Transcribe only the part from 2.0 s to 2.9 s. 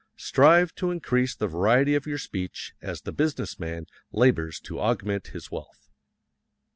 your speech